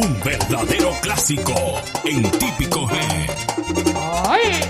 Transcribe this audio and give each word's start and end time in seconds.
Un 0.00 0.20
verdadero 0.24 0.92
clásico 1.02 1.54
en 2.04 2.22
típico 2.30 2.86
G. 2.88 2.94
¡Ay! 4.26 4.60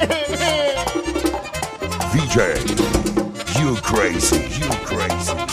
DJ, 2.12 2.64
you 3.60 3.76
crazy, 3.76 4.40
you 4.58 4.68
crazy. 4.84 5.47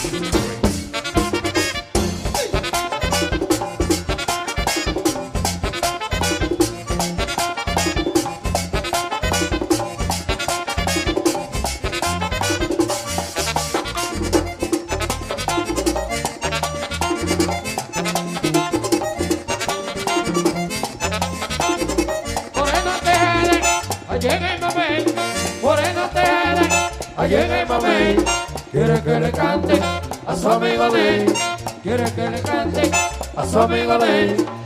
Sobe 33.51 33.83
lá 33.85 33.97
bem 33.99 34.64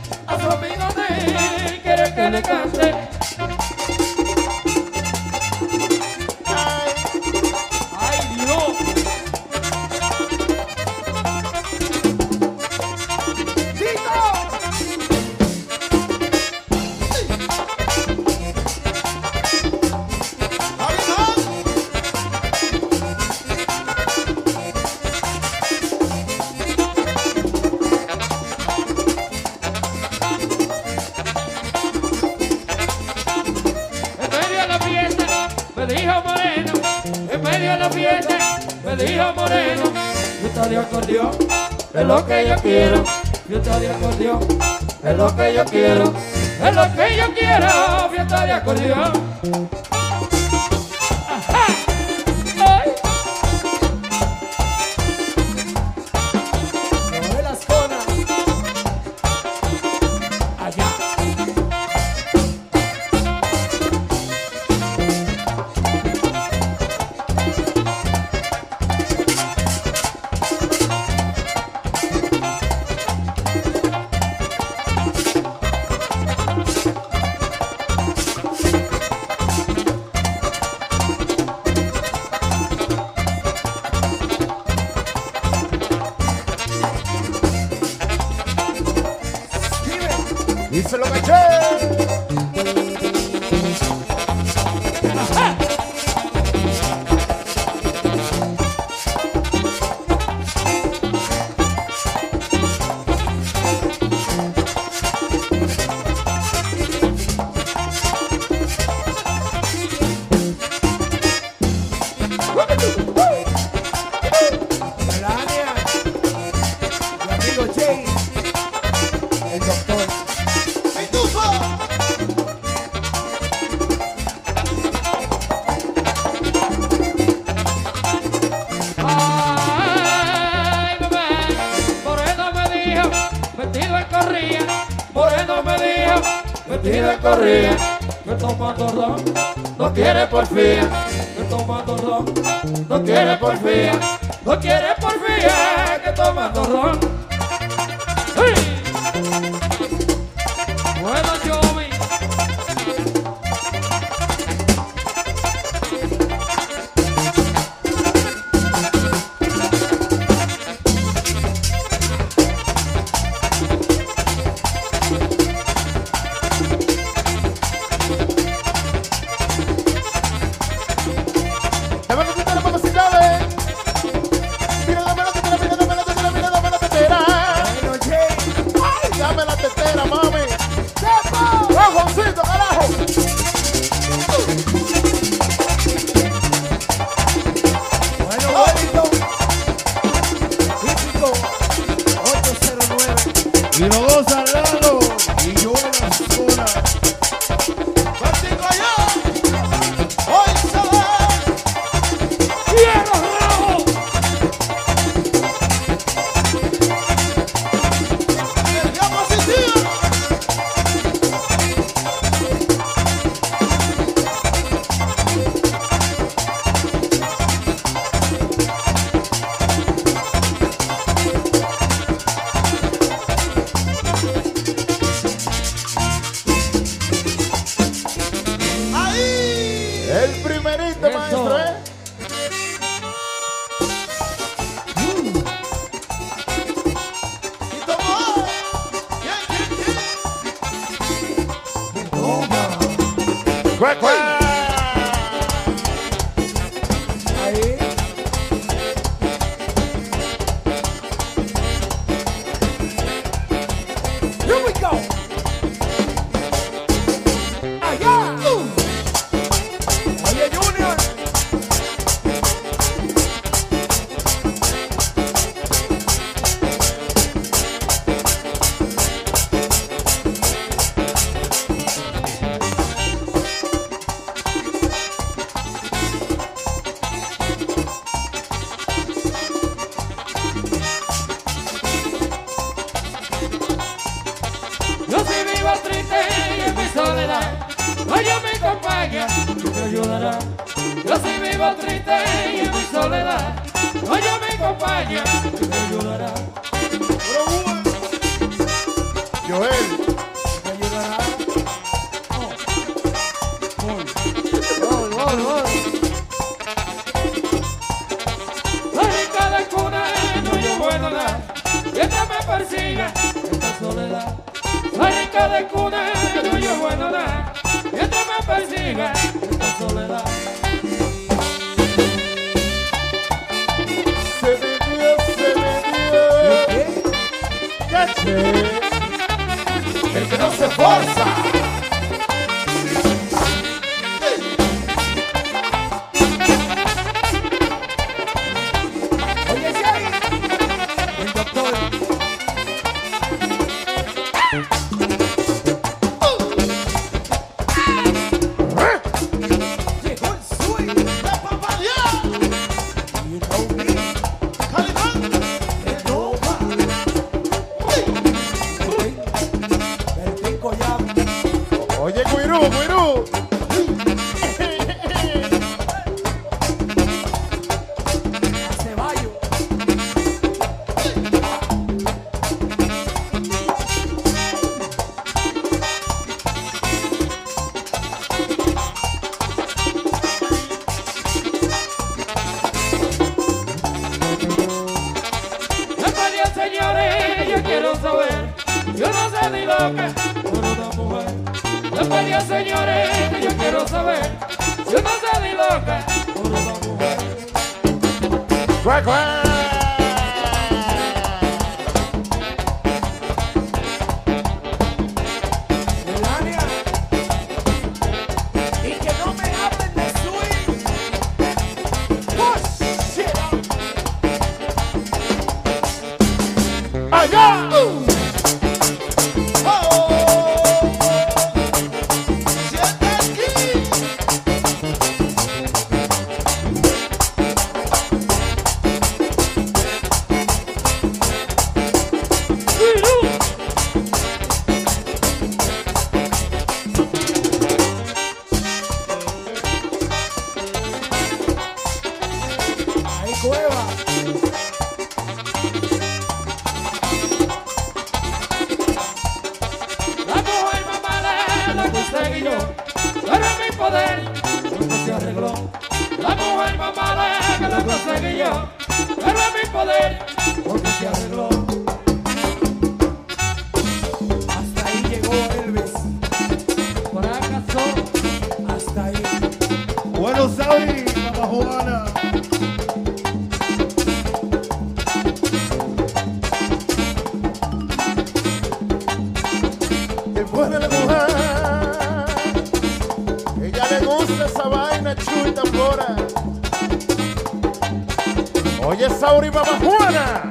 Calle 489.00 489.14
Sauri 489.18 489.48
y 489.48 489.50
Mamá 489.50 489.78
Juana. 489.82 490.50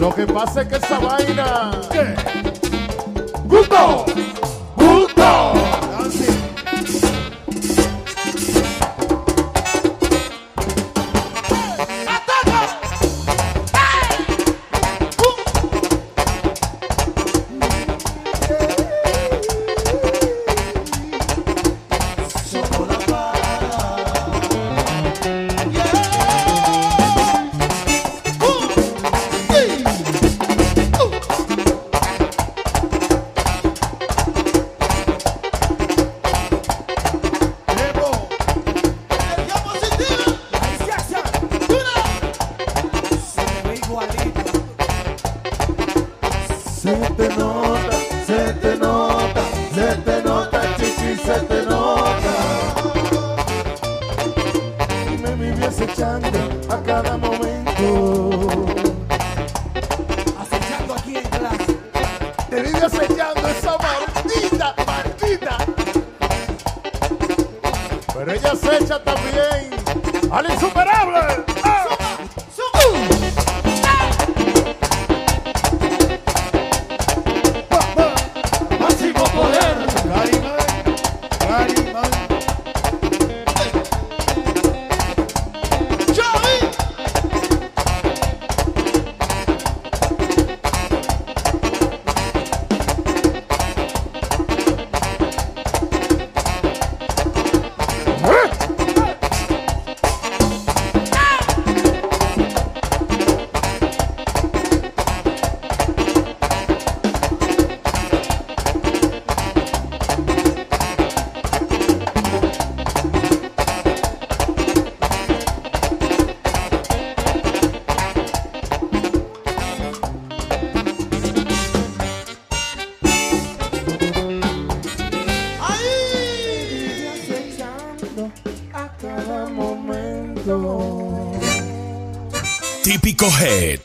Lo 0.00 0.12
que 0.12 0.26
pasa 0.26 0.62
es 0.62 0.68
que 0.68 0.76
esa 0.76 0.98
vaina. 0.98 1.70
¿Qué? 1.92 2.16
¡Gusto! 3.44 4.04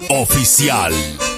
Oficial. 0.09 1.34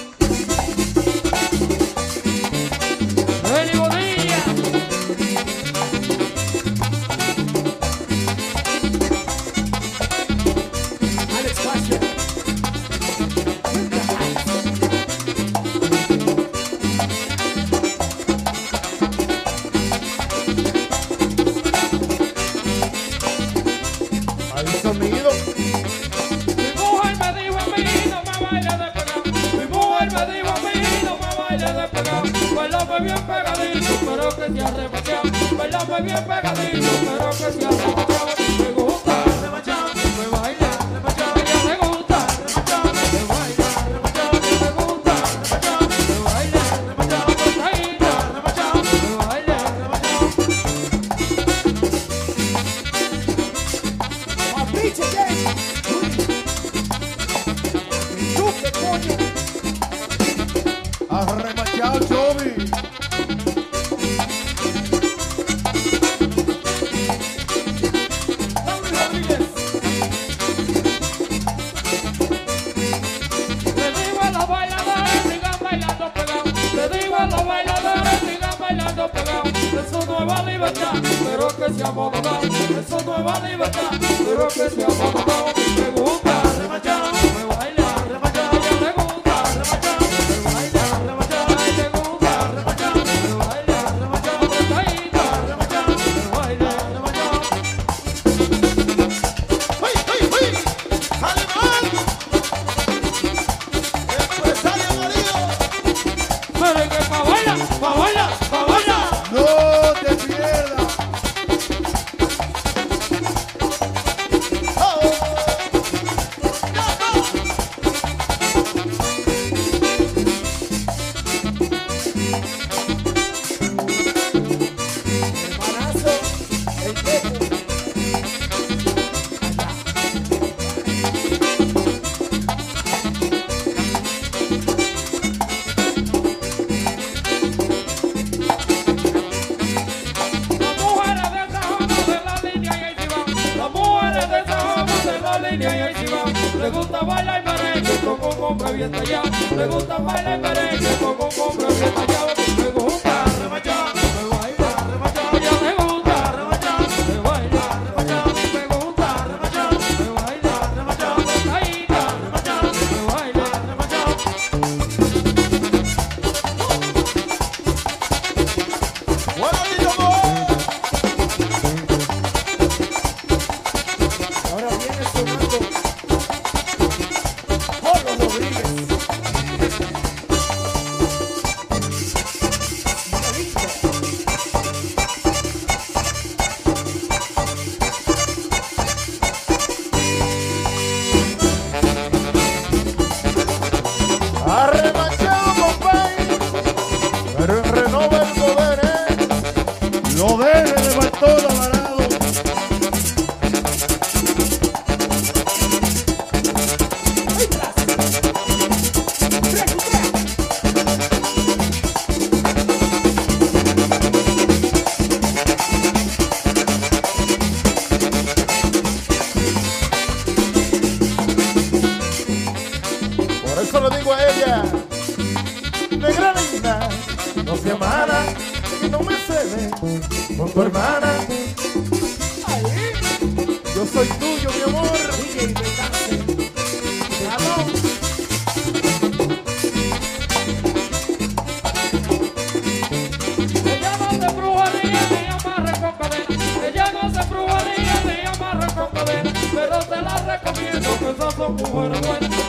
recomiendo 250.44 250.98
que 250.98 251.20
sos 251.20 251.38
un 251.38 251.56
buen 251.56 251.92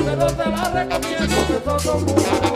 pero 0.05 0.27
te 0.27 0.45
la 0.49 0.69
recomiendo 0.69 1.47
que 1.47 1.63
sos 1.63 1.85
un 1.85 2.05
buen 2.05 2.48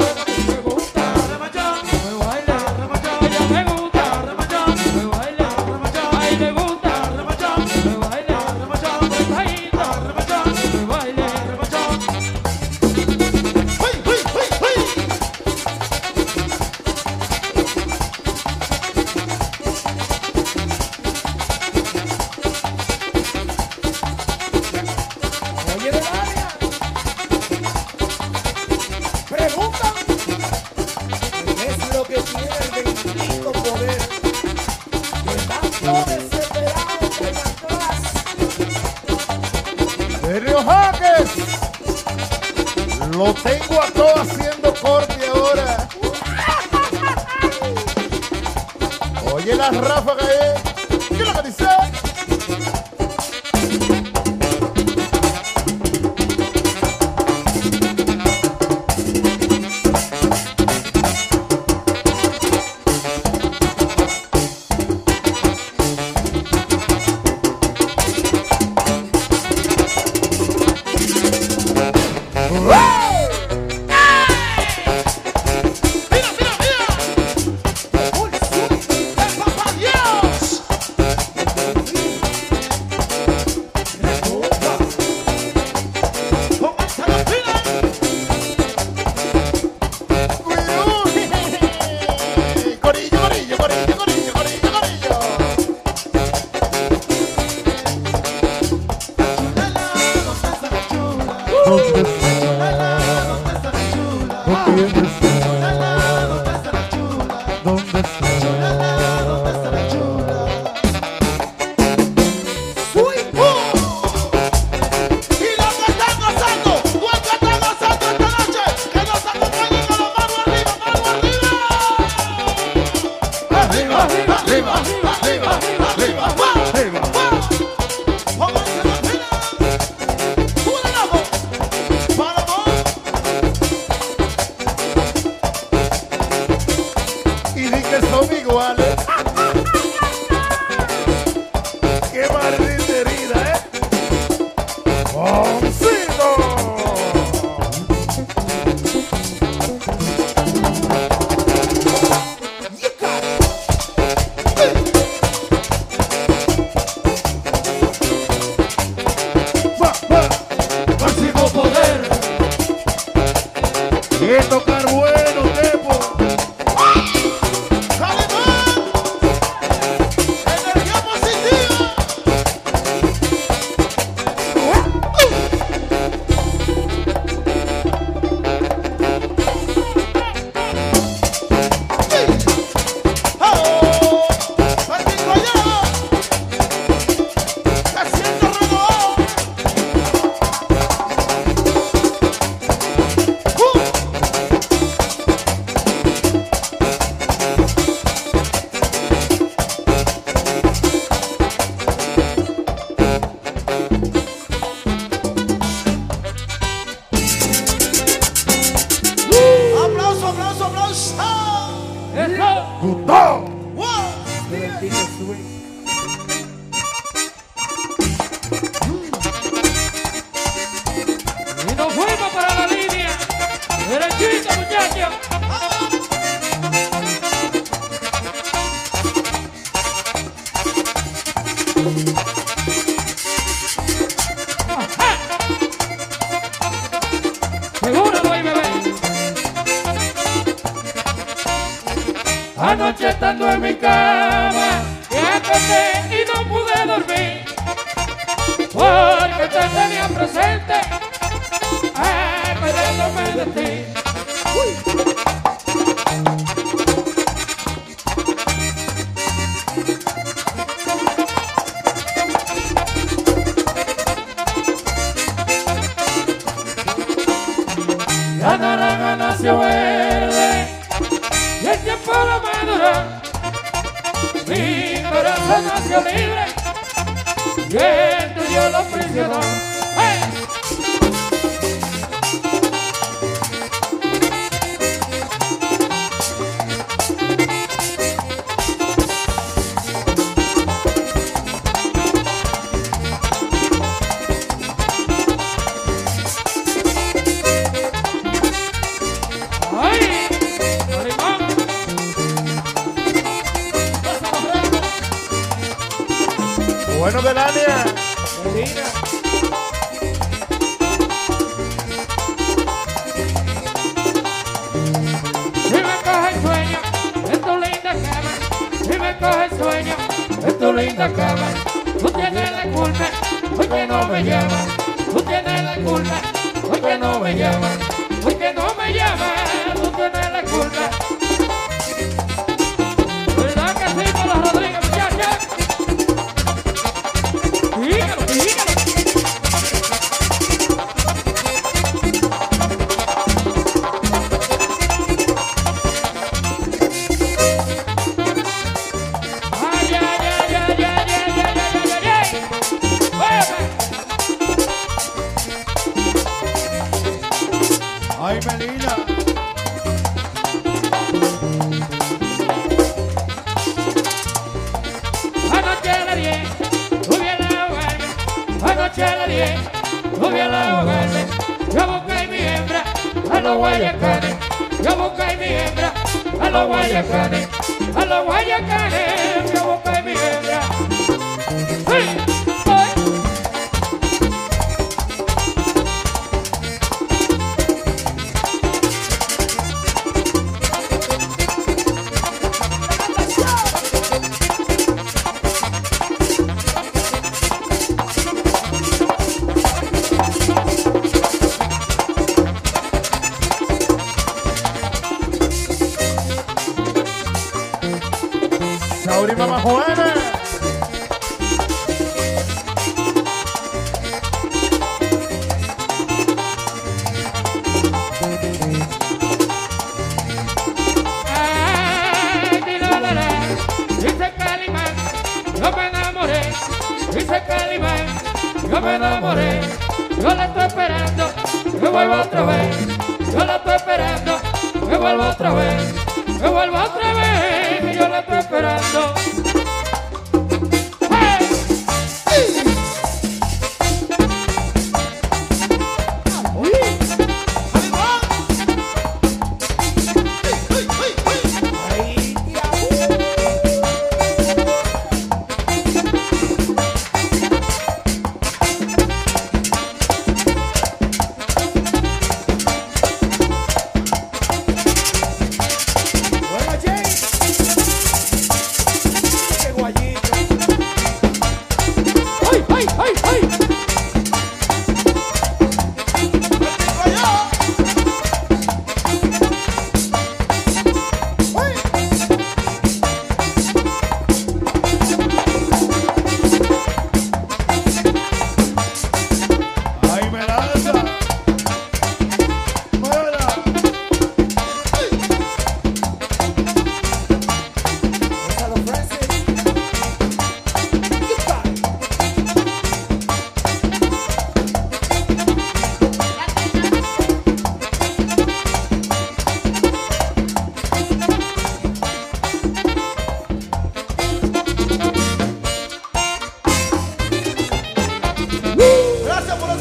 liver, 124.07 124.43
liver, 124.47 124.83
liver. 124.83 125.12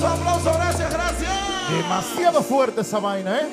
aplauso, 0.09 0.53
gracias, 0.53 0.93
gracias. 0.93 1.33
Demasiado 1.71 2.43
fuerte 2.43 2.81
esa 2.83 2.99
vaina, 2.99 3.37
¿eh? 3.39 3.49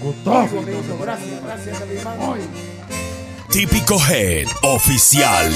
Gustavo. 0.00 0.48
Bonito, 0.48 0.98
gracias, 1.00 1.42
gracias, 1.42 1.86
mi 1.88 1.96
hermano. 1.96 2.36
Típico 3.50 3.98
Head 4.08 4.48
Oficial. 4.62 5.50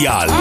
especial. 0.00 0.39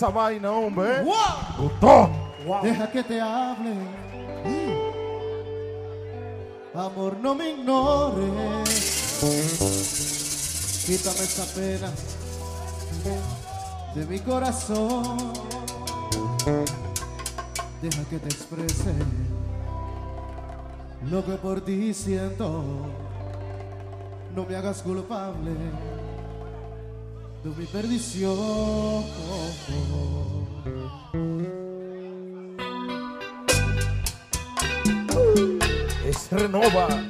esa 0.00 0.08
vaina, 0.08 0.50
hombre. 0.50 1.02
Wow. 1.02 1.14
Gustó. 1.58 2.08
Wow. 2.46 2.62
Deja 2.62 2.90
que 2.90 3.02
te 3.02 3.20
hable. 3.20 3.74
Mm. 4.46 4.74
Amor, 6.74 7.18
no 7.20 7.34
me 7.34 7.50
ignores. 7.50 9.20
Quítame 10.86 11.20
esa 11.20 11.44
pena 11.54 11.90
de 13.94 14.06
mi 14.06 14.18
corazón. 14.20 15.34
Deja 17.82 18.04
que 18.08 18.18
te 18.20 18.28
exprese 18.28 18.94
lo 21.10 21.22
que 21.26 21.32
por 21.32 21.60
ti 21.60 21.92
siento. 21.92 22.64
No 24.34 24.46
me 24.46 24.56
hagas 24.56 24.80
culpable 24.80 25.50
de 27.42 27.50
mi 27.50 27.66
perdición. 27.66 29.04
Es 36.04 36.30
renova. 36.30 37.09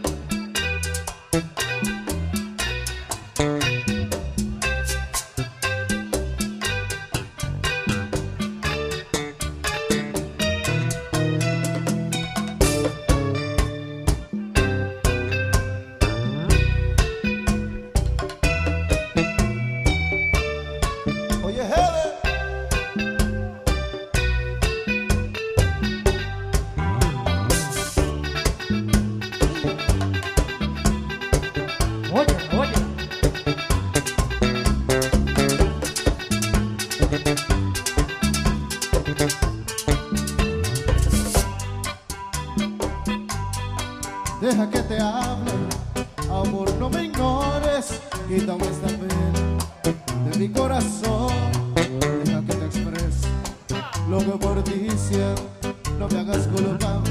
lo 54.11 54.19
que 54.19 54.33
por 54.45 54.63
ti 54.65 54.89
siento, 54.97 55.49
no 55.97 56.09
me 56.09 56.19
hagas 56.19 56.49
culpable 56.49 57.11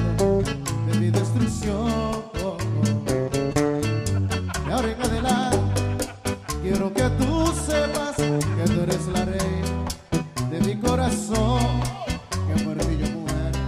de 0.87 0.99
mi 0.99 1.09
destrucción. 1.09 2.23
Y 4.67 4.71
ahora 4.71 4.91
en 4.91 5.01
adelante, 5.01 5.81
quiero 6.61 6.93
que 6.93 7.03
tú 7.17 7.53
sepas 7.65 8.17
que 8.17 8.73
tú 8.73 8.81
eres 8.81 9.07
la 9.07 9.23
reina 9.23 9.85
de 10.51 10.59
mi 10.59 10.75
corazón, 10.75 11.61
que 12.47 12.63
por 12.65 12.77
ti 12.77 12.97
yo 12.99 13.07
muero 13.17 13.59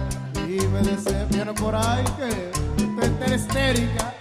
y 0.46 0.68
me 0.68 0.82
decepciono 0.82 1.54
por 1.54 1.74
ahí 1.74 2.04
que 2.18 2.50
tú 2.76 3.24
eres 3.24 3.40
estérica. 3.42 4.11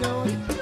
going. 0.00 0.53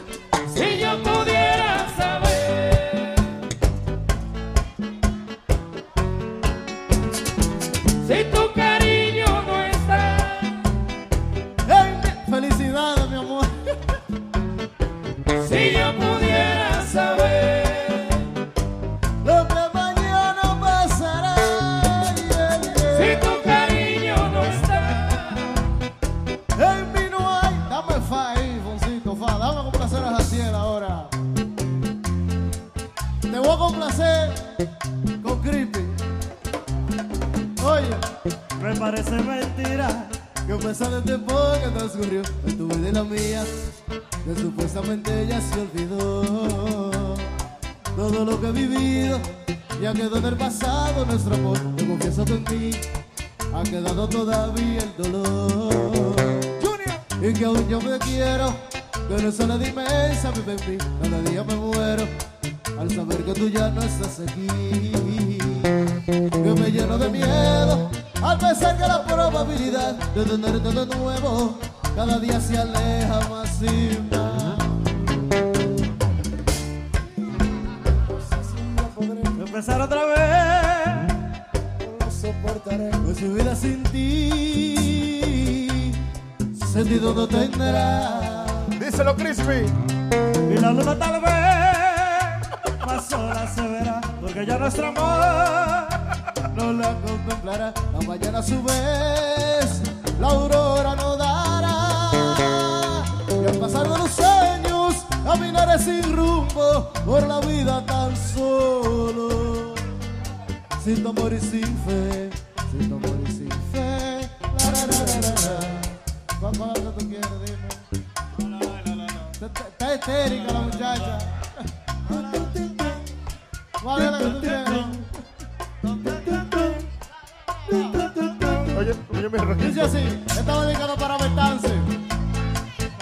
oye, 128.82 128.94
oye 129.12 129.28
mi. 129.28 129.66
Dice 129.66 129.80
así, 129.80 129.98
estaba 130.26 130.66
dedicado 130.66 130.96
para 130.96 131.16
Betance. 131.16 131.68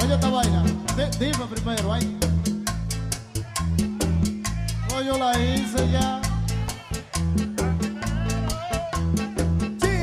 Oye 0.03 0.14
esta 0.14 0.31
vaina. 0.31 0.64
dime 1.18 1.47
primero, 1.51 1.93
ahí. 1.93 2.18
No, 4.91 5.03
yo 5.03 5.18
la 5.18 5.39
hice 5.39 5.91
ya. 5.91 6.20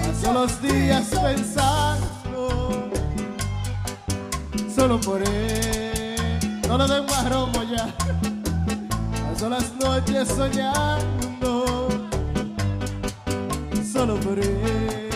Paso 0.07 0.33
los 0.33 0.61
días 0.61 1.05
pensando. 1.05 2.89
Solo 4.73 4.99
por 4.99 5.21
él. 5.21 6.39
No 6.67 6.77
le 6.77 6.87
den 6.87 7.05
más 7.05 7.29
romo 7.29 7.63
ya. 7.63 7.87
Paso 9.29 9.49
las 9.49 9.73
noches 9.75 10.27
soñando. 10.27 11.87
Solo 13.93 14.15
por 14.19 14.39
él. 14.39 15.06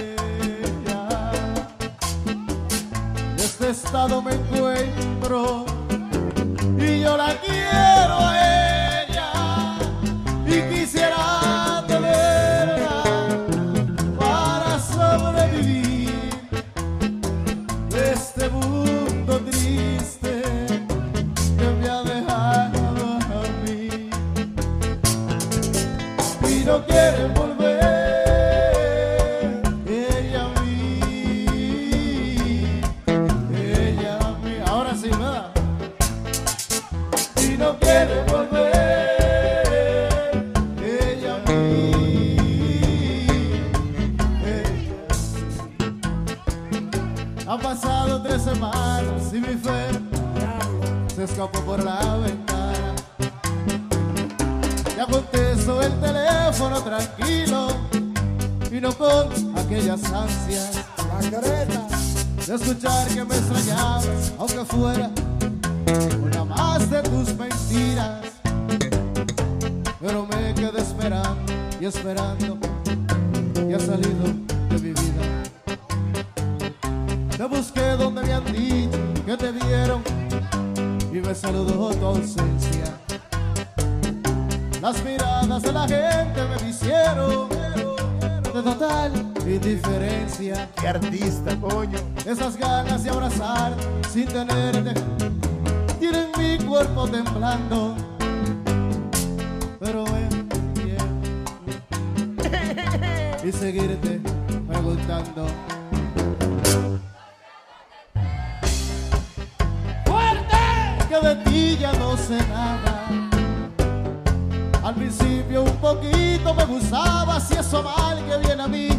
estado 3.71 4.21
me 4.21 4.33
encuentro 4.33 5.65
y 6.77 6.99
yo 6.99 7.15
la 7.15 7.33
quiero 7.39 8.19
a 8.19 8.35
ella. 8.37 8.60
y 103.51 103.53
seguirte 103.53 104.21
preguntando. 104.67 105.47
¡Fuerte! 110.05 110.57
Que 111.09 111.27
de 111.27 111.35
ti 111.43 111.77
ya 111.79 111.91
no 111.93 112.15
sé 112.15 112.37
nada. 112.47 113.05
Al 114.83 114.95
principio 114.95 115.63
un 115.63 115.75
poquito 115.77 116.53
me 116.53 116.65
gustaba, 116.65 117.39
si 117.39 117.55
eso 117.55 117.83
mal 117.83 118.23
que 118.25 118.37
viene 118.47 118.63
a 118.63 118.67
mí 118.67 118.89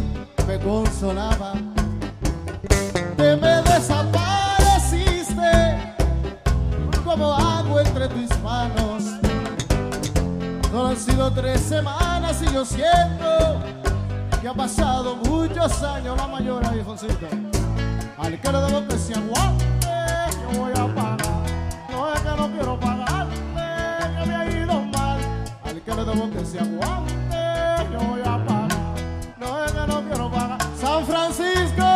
me 0.47 0.59
consolaba. 0.59 1.53
Te 3.17 3.35
me 3.35 3.61
desapareciste 3.63 5.51
como 7.03 7.33
hago 7.33 7.79
entre 7.79 8.07
tus 8.07 8.39
manos. 8.41 9.03
Solo 10.71 10.87
han 10.87 10.97
sido 10.97 11.31
tres 11.31 11.61
semanas 11.61 12.41
y 12.41 12.53
yo 12.53 12.65
siento 12.65 13.72
que 14.43 14.49
ha 14.49 14.53
pasado 14.53 15.15
muchos 15.15 15.81
años, 15.83 16.17
la 16.17 16.27
mayor 16.27 16.69
viejoncito. 16.73 17.27
Al 18.17 18.41
que 18.41 18.51
le 18.51 18.57
debo 18.57 18.85
que 18.89 18.97
se 18.97 19.13
aguante, 19.13 19.65
yo 20.41 20.59
voy 20.59 20.71
a 20.73 20.93
pagar. 20.93 21.17
No 21.89 22.13
es 22.13 22.19
que 22.19 22.29
no 22.29 22.51
quiero 22.51 22.77
pagarte, 22.77 23.35
que 24.19 24.25
me 24.27 24.35
ha 24.35 24.51
ido 24.51 24.81
mal. 24.81 25.19
Al 25.63 25.81
que 25.81 25.95
le 25.95 26.03
debo 26.03 26.29
que 26.29 26.45
se 26.45 26.59
aguante, 26.59 27.37
yo 27.93 27.99
voy 27.99 28.19
a 28.19 28.45
pagar. 28.45 28.95
No 29.37 29.63
es 29.63 29.71
que 29.71 29.87
no 29.87 30.03
quiero 30.09 30.29
pagar. 30.29 30.59
San 30.77 31.05
Francisco. 31.05 31.92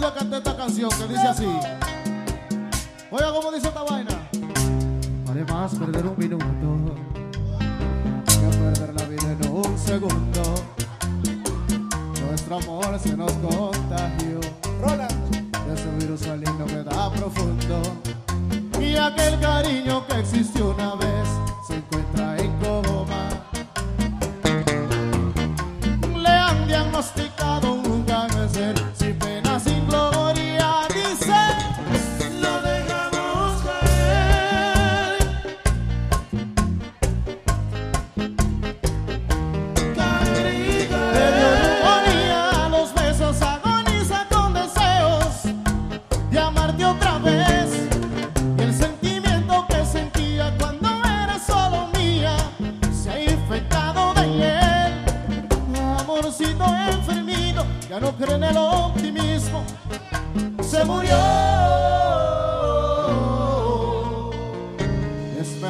Aida 0.00 0.14
canta 0.14 0.38
esta 0.38 0.56
canción 0.56 0.88
que 0.88 1.08
dice 1.08 1.28
así. 1.28 1.46
Oiga 3.10 3.32
cómo 3.34 3.52
dice 3.52 3.68
esta 3.68 3.82
vaina. 3.82 4.30
Vale 5.26 5.44
más 5.44 5.74
perder 5.74 6.06
un 6.06 6.18
minuto 6.18 6.94
que 8.26 8.56
perder 8.56 8.94
la 8.94 9.04
vida 9.04 9.32
en 9.32 9.50
un 9.50 9.78
segundo. 9.78 10.54
Nuestro 12.26 12.56
amor 12.56 12.98
se 12.98 13.14
nos 13.14 13.30
contagió. 13.32 14.40
Roland. 14.80 15.52
Ese 15.70 15.90
virus 15.98 16.20
saliendo 16.20 16.64
que 16.64 16.82
da 16.82 17.12
profundo. 17.12 17.82
Y 18.80 18.96
aquel 18.96 19.38
cariño 19.38 20.06
que 20.06 20.18
existió 20.18 20.70
una 20.70 20.94
vez 20.94 21.28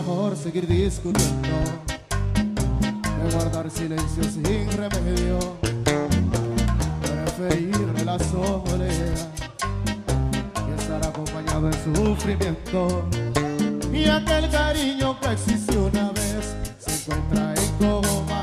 mejor 0.00 0.34
seguir 0.34 0.66
discutiendo 0.66 1.48
que 3.02 3.36
guardar 3.36 3.70
silencio 3.70 4.24
sin 4.24 4.70
remedio. 4.72 5.38
Preferir 7.02 8.06
la 8.06 8.18
soledad 8.18 9.28
y 10.66 10.80
estar 10.80 11.06
acompañado 11.06 11.70
en 11.70 11.94
sufrimiento. 11.94 13.04
Y 13.92 14.08
aquel 14.08 14.48
cariño 14.50 15.20
que 15.20 15.32
existió 15.32 15.84
una 15.84 16.12
vez 16.12 16.56
se 16.78 16.94
encuentra 16.94 17.54
en 17.54 17.72
coma. 17.78 18.39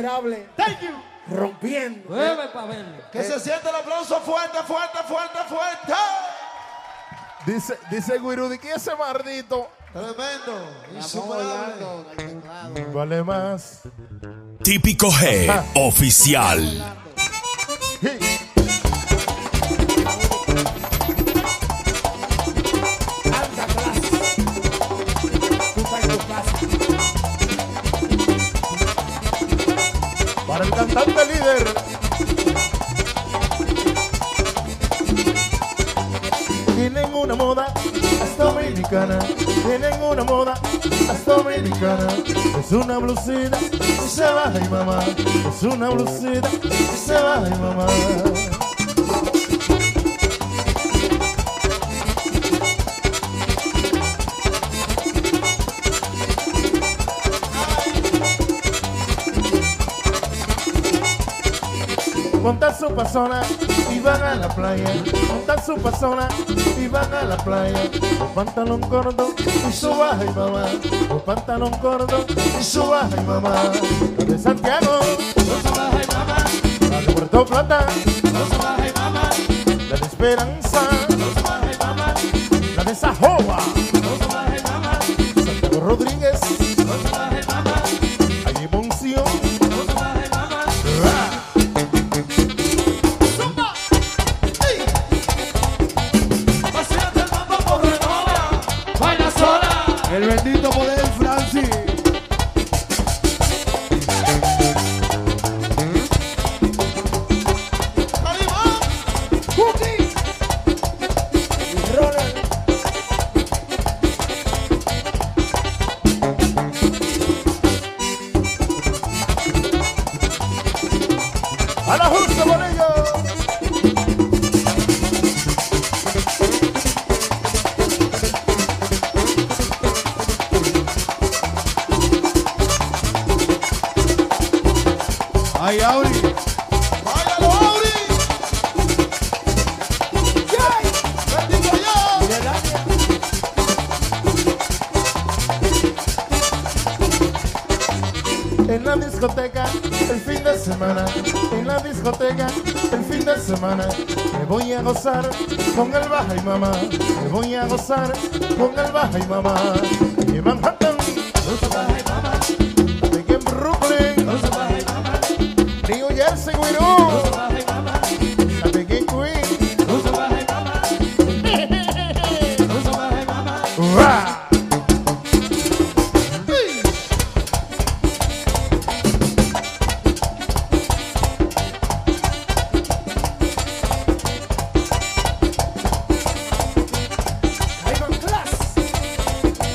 Insuperable. 0.00 0.46
Thank 0.56 0.80
you. 0.82 1.36
Rompiendo. 1.36 2.08
Mueve 2.08 2.48
pa' 2.48 2.64
verlo. 2.66 3.10
Que 3.12 3.22
se 3.22 3.38
siente 3.38 3.68
el 3.68 3.74
aplauso 3.76 4.20
fuerte, 4.20 4.58
fuerte, 4.66 4.98
fuerte, 5.06 5.38
fuerte. 5.48 5.92
Dice, 7.46 7.78
dice 7.90 8.18
Guirudi 8.18 8.58
que 8.58 8.72
ese 8.72 8.94
mardito 8.96 9.70
Tremendo, 9.92 10.74
insuperable. 10.94 12.84
vale 12.92 13.22
más. 13.22 13.80
Típico 14.62 15.10
G 15.10 15.64
oficial. 15.74 16.96
Líder. 31.54 31.74
Tienen 36.76 37.14
una 37.14 37.34
moda 37.34 37.72
dominicana. 38.38 39.18
Tienen 39.18 40.02
una 40.02 40.24
moda 40.24 40.60
dominicana. 41.26 42.08
Es 42.58 42.72
una 42.72 42.98
blusita 42.98 43.58
y 43.60 44.08
se 44.08 44.22
baja 44.22 44.58
y 44.64 44.68
mamá. 44.68 45.04
Es 45.48 45.62
una 45.62 45.90
blusita 45.90 46.48
y 46.64 46.96
se 46.96 47.14
baja 47.14 47.48
y 47.48 47.58
mamá. 47.58 47.86
Montan 62.42 62.74
su 62.74 62.86
persona 62.94 63.42
y 63.90 63.98
van 64.00 64.22
a 64.22 64.34
la 64.34 64.48
playa. 64.48 64.92
Montan 65.28 65.64
su 65.64 65.74
persona 65.76 66.28
y 66.78 66.88
van 66.88 67.12
a 67.12 67.24
la 67.24 67.36
playa. 67.36 67.90
Con 68.18 68.28
pantalón 68.34 68.80
corto 68.80 69.34
y 69.68 69.72
su 69.72 69.90
baja 69.90 70.24
y 70.24 70.30
mamá. 70.34 70.66
Con 71.08 71.20
pantalón 71.20 71.72
corto 71.78 72.24
y 72.58 72.64
su 72.64 72.86
baja 72.86 73.16
y 73.16 73.24
mamá. 73.26 73.54
La 74.18 74.24
de 74.24 74.38
Santiago, 74.38 75.00
la 76.90 77.00
de 77.00 77.12
Puerto 77.12 77.44
Plata, 77.44 77.86
la 79.90 79.96
de 79.96 80.06
Esperanza, 80.06 80.80
la 82.76 82.84
de 82.84 82.94
Sajoa, 82.94 83.58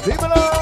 ¡Dímelo! 0.05 0.54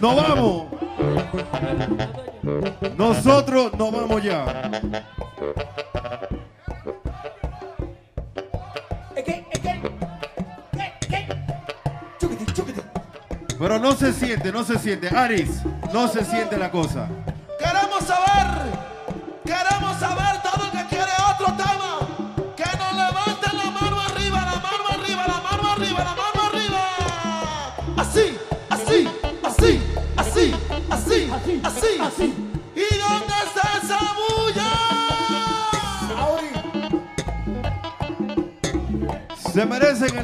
nos 0.00 0.16
vamos. 0.16 0.66
Nosotros 2.96 3.72
nos 3.74 3.92
vamos 3.92 4.22
ya. 4.22 4.70
Pero 13.58 13.78
no 13.80 13.92
se 13.92 14.12
siente, 14.12 14.52
no 14.52 14.64
se 14.64 14.78
siente. 14.78 15.08
Aris, 15.08 15.62
no 15.92 16.06
se 16.08 16.24
siente 16.24 16.56
la 16.56 16.70
cosa. 16.70 17.08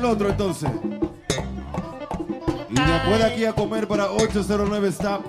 otro 0.04 0.30
entonces. 0.30 0.70
Y 2.68 2.74
después 2.74 3.18
de 3.18 3.24
aquí 3.24 3.44
a 3.44 3.52
comer 3.52 3.86
para 3.86 4.10
809 4.10 4.88
Stop. 4.88 5.22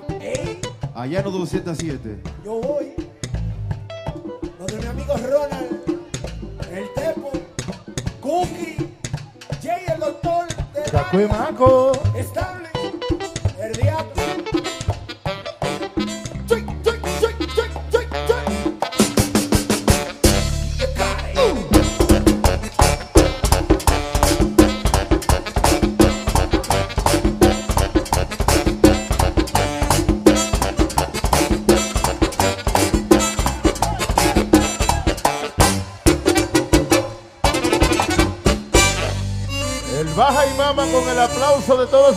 Allá 0.94 1.22
no 1.22 1.30
207. 1.30 2.22
Yo 2.44 2.60
voy. 2.60 2.94
Donde 4.58 4.78
mi 4.78 4.86
amigo 4.86 5.14
Ronald, 5.16 6.00
el 6.72 6.88
Tepo, 6.94 7.30
Cookie, 8.20 8.94
Jay 9.62 9.84
el 9.92 10.00
doctor 10.00 10.46
de 11.12 11.28
Maco. 11.28 11.95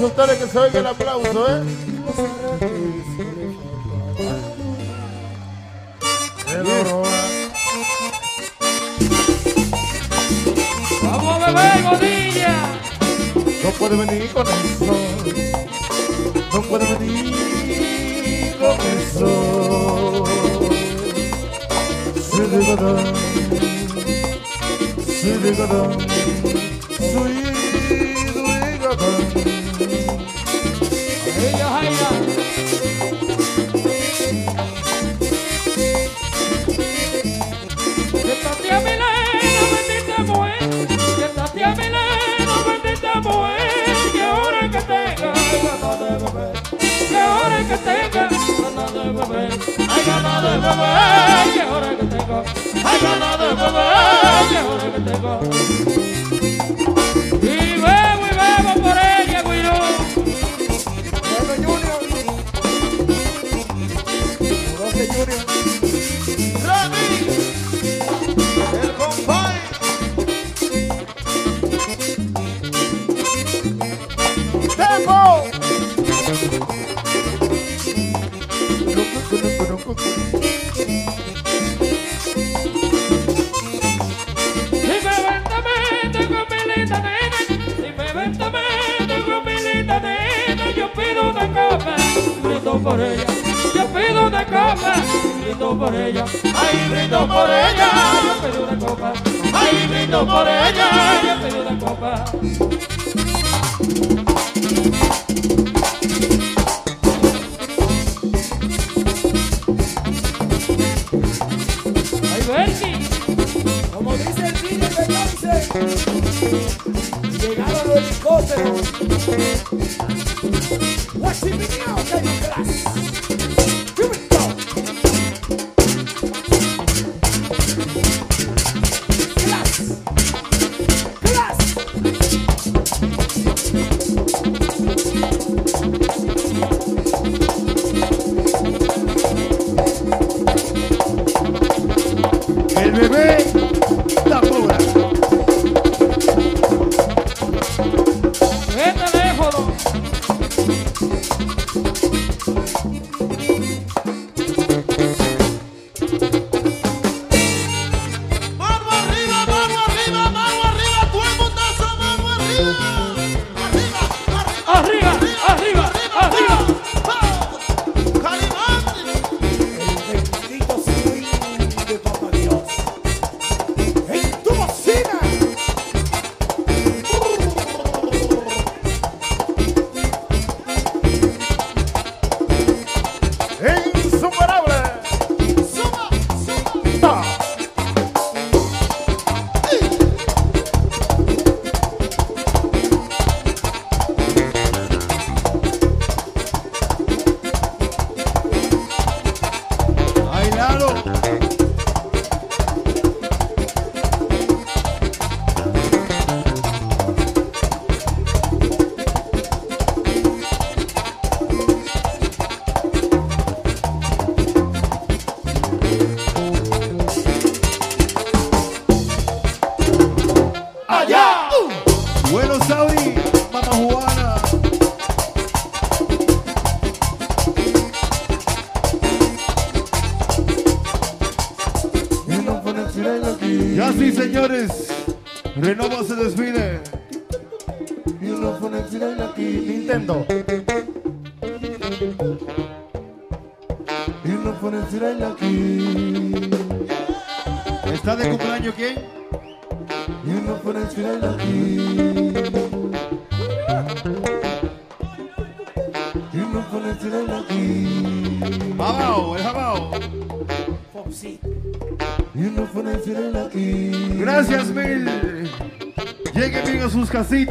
ustedes 0.01 0.37
que 0.37 0.47
se 0.47 0.59
oiga 0.59 0.79
el 0.79 0.87
aplauso, 0.87 1.47
¿eh? 1.49 1.63
Vamos 11.03 11.43
a 11.43 11.51
beber, 11.51 11.83
godilla. 11.83 12.55
No 13.63 13.69
puede 13.71 13.95
venir 13.97 14.31
con 14.31 14.47
eso. 14.47 14.95
No 16.53 16.61
puede 16.63 16.85
venir 16.97 18.55
con 18.57 18.79
el 18.81 19.11
sol. 19.11 20.23
Sirigadam, 22.31 22.97
sirigadam, 25.07 25.97
sirigadam. 26.97 27.48
bebé, 49.39 49.59
ay 49.87 50.03
ganado 50.05 50.53
el 50.53 50.61
bebé, 50.61 51.53
que 51.53 51.61
ahora 51.61 51.89
que 51.89 52.05
tengo, 52.05 52.43
ay 52.85 52.99
ganado 53.01 53.49
bebé, 53.55 54.49
que 54.49 54.57
ahora 54.57 54.91
que 54.93 54.99
tengo. 55.11 56.28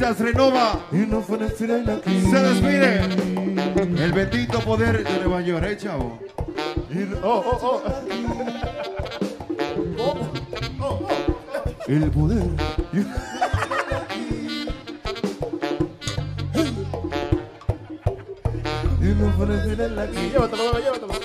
las 0.09 0.19
renova. 0.21 0.81
Y 0.91 0.97
no 0.97 1.23
Se 1.23 1.37
despide. 2.41 3.05
El 4.03 4.13
bendito 4.13 4.61
poder 4.61 5.05
de 5.05 5.19
Nueva 5.19 5.43
York, 5.43 5.65
¿eh, 5.67 5.77
chavo? 5.77 6.19
Oh, 7.23 7.45
oh, 7.63 7.83
oh. 10.81 10.99
El 11.87 12.11
poder. 12.11 12.43
Y 19.01 19.05
no 19.15 19.29
llévatelo, 20.31 20.79
llévatelo. 20.79 21.18